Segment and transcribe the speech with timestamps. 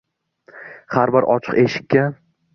[0.95, 2.09] Har bir ochiq eshikka